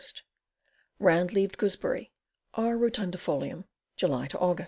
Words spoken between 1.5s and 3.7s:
Gooseberry. R. rotundifolium.